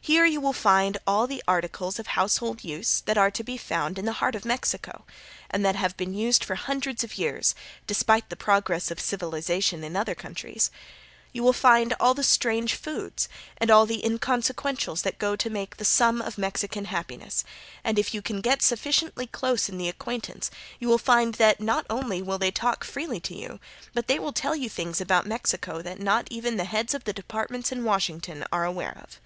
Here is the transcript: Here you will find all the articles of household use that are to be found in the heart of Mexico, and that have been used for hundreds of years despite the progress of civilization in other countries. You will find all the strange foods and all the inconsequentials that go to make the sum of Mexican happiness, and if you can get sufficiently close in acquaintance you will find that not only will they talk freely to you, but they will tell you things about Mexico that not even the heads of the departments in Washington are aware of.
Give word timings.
Here 0.00 0.24
you 0.24 0.40
will 0.40 0.54
find 0.54 0.96
all 1.06 1.26
the 1.26 1.42
articles 1.46 1.98
of 1.98 2.06
household 2.06 2.64
use 2.64 3.02
that 3.04 3.18
are 3.18 3.30
to 3.30 3.44
be 3.44 3.58
found 3.58 3.98
in 3.98 4.06
the 4.06 4.14
heart 4.14 4.34
of 4.34 4.46
Mexico, 4.46 5.04
and 5.50 5.62
that 5.66 5.76
have 5.76 5.98
been 5.98 6.14
used 6.14 6.42
for 6.42 6.54
hundreds 6.54 7.04
of 7.04 7.18
years 7.18 7.54
despite 7.86 8.30
the 8.30 8.36
progress 8.36 8.90
of 8.90 9.00
civilization 9.00 9.84
in 9.84 9.94
other 9.96 10.14
countries. 10.14 10.70
You 11.34 11.42
will 11.42 11.52
find 11.52 11.92
all 12.00 12.14
the 12.14 12.22
strange 12.24 12.72
foods 12.74 13.28
and 13.58 13.70
all 13.70 13.84
the 13.84 14.00
inconsequentials 14.02 15.02
that 15.02 15.18
go 15.18 15.36
to 15.36 15.50
make 15.50 15.76
the 15.76 15.84
sum 15.84 16.22
of 16.22 16.38
Mexican 16.38 16.86
happiness, 16.86 17.44
and 17.84 17.98
if 17.98 18.14
you 18.14 18.22
can 18.22 18.40
get 18.40 18.62
sufficiently 18.62 19.26
close 19.26 19.68
in 19.68 19.78
acquaintance 19.78 20.50
you 20.80 20.88
will 20.88 20.96
find 20.96 21.34
that 21.34 21.60
not 21.60 21.84
only 21.90 22.22
will 22.22 22.38
they 22.38 22.50
talk 22.52 22.82
freely 22.82 23.20
to 23.20 23.34
you, 23.36 23.60
but 23.92 24.06
they 24.06 24.18
will 24.18 24.32
tell 24.32 24.56
you 24.56 24.70
things 24.70 25.02
about 25.02 25.26
Mexico 25.26 25.82
that 25.82 26.00
not 26.00 26.26
even 26.30 26.56
the 26.56 26.64
heads 26.64 26.94
of 26.94 27.04
the 27.04 27.12
departments 27.12 27.70
in 27.70 27.84
Washington 27.84 28.42
are 28.50 28.64
aware 28.64 28.96
of. 29.02 29.20